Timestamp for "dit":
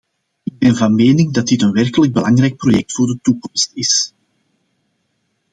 1.47-1.61